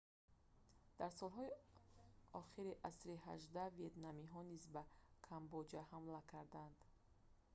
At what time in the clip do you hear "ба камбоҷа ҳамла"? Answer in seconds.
4.73-6.21